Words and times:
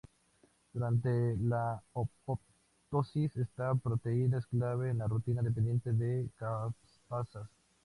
Durante 0.73 1.37
la 1.41 1.75
apoptosis, 1.93 3.37
esta 3.37 3.75
proteína 3.75 4.39
es 4.39 4.47
clave 4.47 4.89
en 4.89 4.97
la 4.97 5.05
ruta 5.05 5.31
dependiente 5.43 5.91
de 5.93 6.27
caspasas. 6.37 7.47